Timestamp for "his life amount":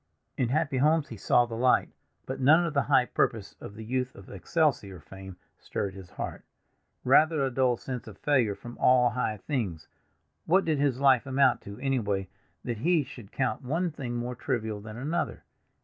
10.79-11.61